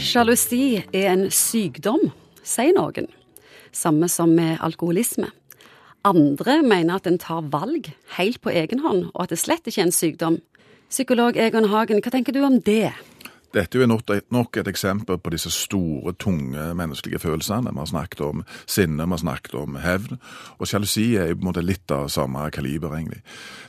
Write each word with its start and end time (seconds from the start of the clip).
Sjalusi 0.00 0.80
er 0.96 1.10
en 1.10 1.26
sykdom, 1.28 2.06
sier 2.40 2.72
noen. 2.72 3.04
Samme 3.68 4.08
som 4.08 4.32
med 4.32 4.56
alkoholisme. 4.64 5.28
Andre 6.08 6.54
mener 6.64 6.96
at 6.96 7.08
en 7.10 7.18
tar 7.20 7.44
valg 7.52 7.90
helt 8.16 8.40
på 8.40 8.48
egen 8.56 8.80
hånd, 8.80 9.10
og 9.12 9.26
at 9.26 9.34
det 9.34 9.38
slett 9.42 9.68
ikke 9.68 9.82
er 9.82 9.90
en 9.90 9.92
sykdom. 9.92 10.38
Psykolog 10.88 11.36
Egon 11.36 11.68
Hagen, 11.68 12.00
hva 12.00 12.14
tenker 12.14 12.32
du 12.32 12.40
om 12.46 12.56
det? 12.64 12.94
Dette 13.50 13.80
er 13.82 13.88
nok 14.30 14.56
et 14.60 14.68
eksempel 14.70 15.18
på 15.18 15.30
disse 15.34 15.50
store, 15.50 16.12
tunge 16.14 16.68
menneskelige 16.78 17.18
følelsene. 17.18 17.72
Vi 17.72 17.82
har 17.82 17.88
snakket 17.90 18.20
om 18.22 18.44
sinne, 18.62 19.02
vi 19.02 19.16
har 19.16 19.22
snakket 19.24 19.56
om 19.58 19.78
hevn. 19.82 20.20
Og 20.58 20.68
sjalusi 20.70 21.16
er 21.18 21.32
på 21.34 21.42
en 21.42 21.48
måte 21.48 21.64
litt 21.64 21.90
av 21.90 22.06
samme 22.14 22.44
kaliber, 22.54 22.94
egentlig. 22.94 23.24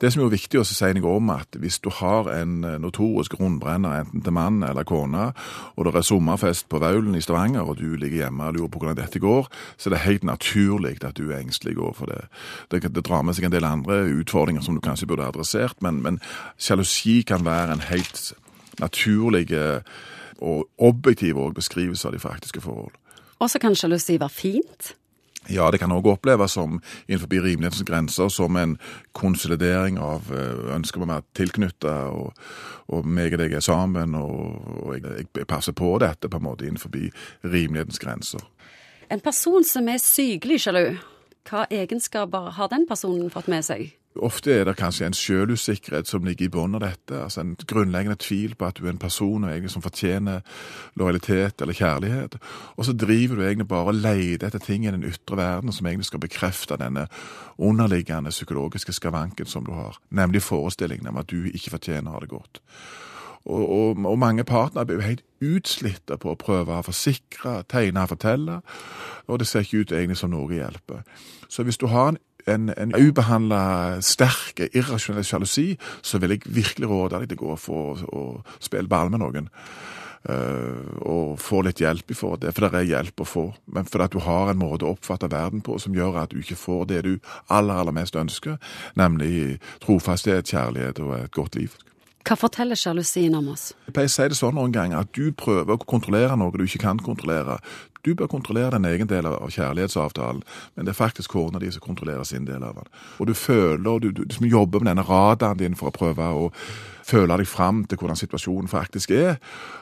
Det 0.00 0.08
som 0.12 0.24
er 0.24 0.32
viktig 0.32 0.62
å 0.62 0.64
si 0.64 0.88
noe 0.96 1.18
om, 1.18 1.28
at 1.34 1.58
hvis 1.60 1.76
du 1.84 1.90
har 1.92 2.30
en 2.32 2.64
eh, 2.64 2.78
notorisk 2.80 3.36
rundbrenner, 3.36 4.00
enten 4.00 4.24
til 4.24 4.36
mann 4.36 4.64
eller 4.64 4.88
kone, 4.88 5.28
og 5.76 5.84
det 5.84 5.92
er 5.92 6.08
sommerfest 6.08 6.70
på 6.72 6.80
Vaulen 6.80 7.16
i 7.18 7.20
Stavanger, 7.24 7.68
og 7.68 7.76
du 7.76 7.98
ligger 8.00 8.24
hjemme 8.24 8.48
og 8.48 8.56
lurer 8.56 8.72
på 8.72 8.80
hvordan 8.80 9.00
dette 9.02 9.20
går, 9.20 9.52
så 9.76 9.90
er 9.90 9.96
det 9.96 10.02
helt 10.06 10.24
naturlig 10.24 10.96
at 11.04 11.20
du 11.20 11.28
er 11.28 11.42
engstelig 11.42 11.76
overfor 11.76 12.08
det. 12.14 12.22
det. 12.72 12.82
Det 12.96 13.04
drar 13.04 13.28
med 13.28 13.36
seg 13.36 13.50
en 13.50 13.56
del 13.58 13.68
andre 13.68 14.06
utfordringer 14.22 14.64
som 14.64 14.76
du 14.76 14.80
kanskje 14.80 15.08
burde 15.10 15.28
adressert, 15.28 15.84
men 15.84 16.20
sjalusi 16.56 17.20
kan 17.28 17.44
være 17.44 17.76
en 17.76 17.88
helt 17.90 18.32
naturlige 18.80 19.82
og 20.38 20.68
objektive 20.78 21.48
beskrivelser 21.54 22.10
av 22.10 22.16
de 22.16 22.22
faktiske 22.22 22.60
forhold. 22.60 22.94
Og 23.38 23.50
så 23.50 23.60
kan 23.60 23.76
sjalusi 23.76 24.18
være 24.20 24.32
fint? 24.32 24.94
Ja, 25.52 25.68
det 25.70 25.78
kan 25.78 25.92
òg 25.94 26.08
oppleves 26.10 26.56
som 26.56 26.80
innenfor 27.06 27.30
rimelighetens 27.30 27.84
grenser 27.86 28.30
som 28.32 28.56
en 28.58 28.74
konsolidering 29.14 29.98
av 30.02 30.26
eh, 30.34 30.72
ønsket 30.74 30.98
om 30.98 31.06
å 31.06 31.12
være 31.12 31.26
tilknytta, 31.38 31.94
og, 32.10 32.40
og 32.90 33.06
meg 33.06 33.36
og 33.36 33.42
deg 33.44 33.54
er 33.54 33.62
sammen, 33.64 34.16
og, 34.18 34.56
og 34.82 34.96
jeg, 34.96 35.26
jeg, 35.36 35.46
passer 35.46 35.76
på 35.76 35.92
dette 36.02 36.30
på 36.30 36.40
en 36.40 36.46
måte 36.48 36.66
innenfor 36.66 36.90
rimelighetens 37.46 38.02
grenser. 38.02 38.42
En 39.10 39.22
person 39.22 39.62
som 39.64 39.86
er 39.88 40.02
sykelig 40.02 40.64
sjalu, 40.64 40.96
hva 41.46 41.68
egenskaper 41.70 42.50
har 42.56 42.72
den 42.72 42.88
personen 42.88 43.30
fått 43.30 43.46
med 43.52 43.62
seg? 43.62 43.92
Ofte 44.22 44.52
er 44.52 44.64
det 44.64 44.76
kanskje 44.78 45.06
en 45.06 45.16
sjølusikkerhet 45.16 46.08
som 46.08 46.24
ligger 46.24 46.46
i 46.46 46.52
bunnen 46.52 46.78
av 46.78 46.84
dette. 46.84 47.22
altså 47.22 47.40
En 47.40 47.56
grunnleggende 47.56 48.16
tvil 48.20 48.54
på 48.54 48.66
at 48.66 48.78
du 48.78 48.86
er 48.86 48.90
en 48.90 48.98
person 48.98 49.44
egentlig 49.44 49.70
som 49.70 49.82
fortjener 49.82 50.40
lojalitet 50.94 51.62
eller 51.62 51.74
kjærlighet. 51.74 52.36
Og 52.76 52.84
så 52.84 52.92
driver 52.92 53.36
du 53.36 53.42
egentlig 53.42 53.68
bare 53.68 53.92
og 53.92 53.94
leter 53.94 54.46
etter 54.46 54.58
ting 54.58 54.86
i 54.86 54.90
den 54.90 55.04
ytre 55.04 55.36
verden 55.36 55.72
som 55.72 55.86
egentlig 55.86 56.06
skal 56.10 56.20
bekrefte 56.20 56.76
denne 56.80 57.06
underliggende 57.58 58.30
psykologiske 58.30 58.92
skavanken 58.92 59.46
som 59.46 59.64
du 59.64 59.72
har. 59.72 59.98
Nemlig 60.10 60.42
forestillingen 60.42 61.08
om 61.08 61.16
at 61.16 61.30
du 61.30 61.50
ikke 61.52 61.70
fortjener 61.70 62.10
å 62.10 62.14
ha 62.14 62.20
det 62.20 62.32
godt. 62.32 62.62
Og, 63.46 63.70
og, 63.70 64.06
og, 64.06 64.18
mange 64.18 64.44
partnere 64.44 64.86
blir 64.86 64.96
jo 64.96 65.06
helt 65.06 65.24
utslitte 65.40 66.16
på 66.18 66.32
å 66.32 66.38
prøve 66.38 66.74
å 66.74 66.82
forsikre, 66.82 67.60
tegne 67.70 68.02
og 68.02 68.10
fortelle, 68.10 68.60
og 69.26 69.38
det 69.38 69.46
ser 69.46 69.62
ikke 69.62 69.84
ut 69.84 69.92
egentlig 69.92 70.18
som 70.18 70.32
noe 70.34 70.50
hjelper. 70.50 71.04
Så 71.48 71.62
hvis 71.62 71.78
du 71.78 71.86
har 71.86 72.08
en 72.08 72.18
en, 72.46 72.70
en 72.76 72.94
ubehandla, 72.94 74.00
sterk, 74.04 74.62
irrasjonell 74.72 75.26
sjalusi, 75.26 75.72
så 76.02 76.20
vil 76.22 76.36
jeg 76.36 76.46
virkelig 76.46 76.90
råde 76.90 77.20
deg 77.20 77.30
til 77.30 77.40
å 77.40 77.44
gå 77.44 77.60
for 77.60 78.02
å 78.06 78.24
spille 78.62 78.90
ball 78.90 79.12
med 79.12 79.24
noen. 79.24 79.50
Uh, 80.26 80.82
og 81.06 81.36
få 81.38 81.60
litt 81.62 81.78
hjelp 81.78 82.10
i 82.10 82.16
forhold 82.18 82.40
det, 82.42 82.50
for 82.54 82.66
det 82.66 82.80
er 82.80 82.88
hjelp 82.96 83.22
å 83.22 83.28
få. 83.30 83.44
Men 83.70 83.86
fordi 83.86 84.08
at 84.08 84.14
du 84.16 84.22
har 84.24 84.50
en 84.50 84.58
måte 84.58 84.86
å 84.86 84.96
oppfatte 84.96 85.30
verden 85.30 85.62
på 85.62 85.78
som 85.78 85.94
gjør 85.94 86.18
at 86.24 86.34
du 86.34 86.40
ikke 86.42 86.58
får 86.58 86.88
det 86.90 87.02
du 87.06 87.12
aller, 87.46 87.74
aller 87.76 87.94
mest 87.94 88.18
ønsker, 88.18 88.58
nemlig 88.98 89.60
trofasthet, 89.84 90.50
kjærlighet 90.50 91.02
og 91.04 91.14
et 91.20 91.34
godt 91.36 91.60
liv. 91.60 91.76
Hva 92.26 92.34
forteller 92.34 92.74
sjalusien 92.74 93.36
om 93.38 93.52
oss? 93.52 93.68
Jeg 93.86 93.94
pleier 93.94 94.10
å 94.10 94.14
si 94.16 94.24
det 94.32 94.38
sånn 94.40 94.56
noen 94.58 94.74
ganger 94.74 95.04
at 95.04 95.12
du 95.14 95.30
prøver 95.30 95.76
å 95.76 95.86
kontrollere 95.86 96.34
noe 96.34 96.50
du 96.58 96.64
ikke 96.64 96.82
kan 96.82 96.98
kontrollere. 96.98 97.60
Du 98.06 98.14
bør 98.14 98.30
kontrollere 98.30 98.76
din 98.76 98.86
egen 98.86 99.08
del 99.10 99.26
av 99.26 99.50
kjærlighetsavtalen, 99.50 100.42
men 100.76 100.86
det 100.86 100.92
er 100.92 100.98
faktisk 100.98 101.32
kona 101.34 101.58
di 101.58 101.72
som 101.74 101.82
kontrollerer 101.82 102.24
sin 102.24 102.46
del 102.46 102.62
av 102.62 102.76
den. 102.78 102.90
Og 103.18 103.26
du 103.26 103.34
føler, 103.34 103.88
og 103.90 104.02
du, 104.02 104.12
du, 104.14 104.22
du 104.24 104.46
jobber 104.46 104.84
med 104.84 104.92
denne 104.92 105.06
radaren 105.08 105.58
din 105.58 105.74
for 105.74 105.90
å 105.90 105.96
prøve 105.96 106.28
å 106.30 106.44
føle 107.06 107.36
deg 107.38 107.48
fram 107.50 107.84
til 107.86 107.98
hvordan 107.98 108.18
situasjonen 108.18 108.70
faktisk 108.70 109.10
er. 109.14 109.40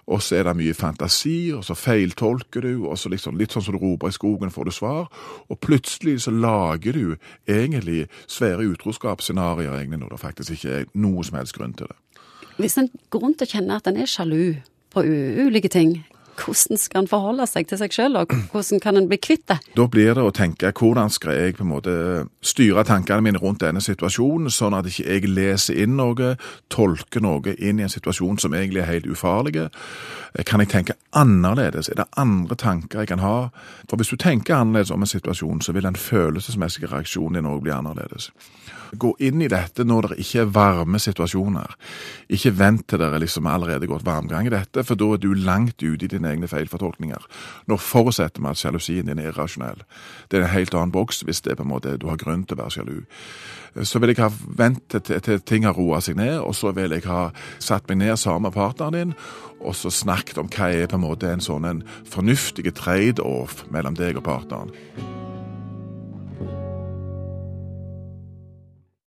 Og 0.09 0.23
så 0.25 0.39
er 0.39 0.49
det 0.49 0.57
mye 0.57 0.77
fantasi, 0.77 1.53
og 1.57 1.65
så 1.69 1.77
feiltolker 1.77 2.65
du, 2.65 2.87
og 2.89 2.99
så 3.01 3.13
liksom, 3.13 3.37
litt 3.41 3.53
sånn 3.53 3.65
som 3.67 3.77
du 3.77 3.83
roper 3.83 4.13
i 4.13 4.17
skogen, 4.17 4.53
får 4.55 4.69
du 4.69 4.75
svar. 4.77 5.09
Og 5.49 5.61
plutselig 5.61 6.23
så 6.25 6.33
lager 6.33 6.97
du 6.97 7.17
egentlig 7.45 8.07
svære 8.25 8.65
utroskapsscenarioer 8.73 9.83
egentlig 9.83 10.01
når 10.05 10.17
det 10.17 10.23
faktisk 10.25 10.57
ikke 10.57 10.81
er 10.81 10.89
noe 10.97 11.25
som 11.25 11.41
helst 11.41 11.57
grunn 11.57 11.77
til 11.77 11.93
det. 11.93 12.01
Hvis 12.57 12.79
en 12.79 12.89
grunn 13.11 13.35
til 13.35 13.49
å 13.49 13.53
kjenne 13.57 13.77
at 13.81 13.89
en 13.91 14.01
er 14.01 14.09
sjalu 14.09 14.55
på 14.95 15.03
ulike 15.05 15.69
ting, 15.73 15.99
hvordan 16.39 16.81
skal 16.81 17.05
en 17.05 17.11
forholde 17.11 17.47
seg 17.51 17.69
til 17.71 17.81
seg 17.81 17.95
selv, 17.95 18.21
og 18.23 18.35
hvordan 18.53 18.83
kan 18.83 18.99
en 18.99 19.09
bli 19.11 19.19
kvitt 19.23 19.47
det? 19.51 19.59
Da 19.77 19.87
blir 19.91 20.15
det 20.17 20.25
å 20.25 20.35
tenke 20.35 20.73
hvordan 20.75 21.13
skal 21.13 21.37
jeg 21.39 21.57
på 21.59 21.65
en 21.65 21.73
måte 21.73 21.95
styre 22.45 22.85
tankene 22.89 23.25
mine 23.25 23.43
rundt 23.43 23.63
denne 23.65 23.83
situasjonen, 23.85 24.53
sånn 24.53 24.77
at 24.79 24.89
ikke 24.91 25.07
jeg 25.07 25.31
leser 25.31 25.81
inn 25.85 25.97
noe, 26.01 26.35
tolker 26.73 27.25
noe 27.25 27.55
inn 27.59 27.81
i 27.81 27.87
en 27.87 27.93
situasjon 27.93 28.41
som 28.43 28.55
egentlig 28.57 28.85
er 28.85 28.93
helt 28.93 29.11
ufarlig. 29.11 29.69
Kan 30.49 30.63
jeg 30.65 30.73
tenke 30.73 30.99
annerledes? 31.15 31.89
Er 31.89 32.03
det 32.03 32.11
andre 32.19 32.57
tanker 32.59 33.05
jeg 33.05 33.13
kan 33.13 33.23
ha? 33.23 33.37
For 33.89 34.01
hvis 34.01 34.11
du 34.11 34.19
tenker 34.21 34.57
annerledes 34.59 34.91
om 34.95 35.05
en 35.05 35.11
situasjon, 35.11 35.63
så 35.63 35.75
vil 35.77 35.87
den 35.87 35.99
følelsesmessige 35.99 36.91
reaksjonen 36.91 37.39
din 37.39 37.51
òg 37.51 37.63
bli 37.63 37.75
annerledes. 37.75 38.33
Gå 38.99 39.15
inn 39.27 39.43
i 39.43 39.51
dette 39.51 39.85
når 39.87 40.11
det 40.13 40.19
ikke 40.23 40.45
er 40.45 40.51
varme 40.55 41.01
situasjoner. 41.03 41.75
Ikke 42.35 42.53
vent 42.59 42.87
til 42.91 43.01
det 43.03 43.11
liksom 43.23 43.47
allerede 43.51 43.89
gått 43.91 44.07
varmgang 44.07 44.47
i 44.49 44.55
dette, 44.55 44.85
for 44.87 44.99
da 44.99 45.13
er 45.15 45.23
du 45.23 45.33
langt 45.35 45.83
ute 45.83 46.07
i 46.07 46.11
dine 46.25 46.35
egne 46.35 46.51
feilfortolkninger. 46.51 47.29
Nå 47.69 47.79
forutsetter 47.81 48.43
vi 48.43 48.51
at 48.51 48.61
sjalusien 48.61 49.11
din 49.11 49.21
er 49.21 49.31
irrasjonell. 49.31 49.85
Det 50.29 50.41
er 50.41 50.49
en 50.49 50.55
helt 50.57 50.75
annen 50.75 50.95
boks 50.95 51.23
hvis 51.29 51.45
det 51.45 51.55
er 51.55 51.61
på 51.61 51.67
en 51.69 51.73
måte 51.75 51.97
du 52.01 52.09
har 52.09 52.21
grunn 52.21 52.47
til 52.49 52.59
å 52.59 52.65
være 52.65 52.79
sjalu. 52.79 52.99
Så 53.85 53.99
vil 53.99 54.13
jeg 54.13 54.23
ha 54.23 54.31
ventet 54.31 55.09
til, 55.09 55.21
til 55.21 55.41
ting 55.43 55.67
har 55.67 55.75
roa 55.75 56.01
seg 56.05 56.17
ned, 56.17 56.39
og 56.41 56.55
så 56.55 56.71
vil 56.77 56.95
jeg 56.95 57.09
ha 57.11 57.29
satt 57.59 57.89
meg 57.91 58.05
ned 58.05 58.17
sammen 58.21 58.49
med 58.49 58.57
partneren 58.57 58.95
din 58.95 59.17
og 59.65 59.73
så 59.77 59.91
snakket 59.91 60.39
om 60.41 60.49
hva 60.53 60.69
er 60.69 60.89
på 60.91 60.99
en 60.99 61.07
måte 61.07 61.31
en 61.31 61.43
sånn 61.45 61.65
en 61.69 61.85
fornuftig 62.11 62.75
trade-off 62.77 63.65
mellom 63.73 63.97
deg 63.97 64.21
og 64.21 64.27
partneren. 64.29 65.24